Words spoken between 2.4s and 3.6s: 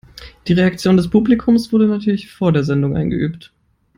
der Sendung eingeübt.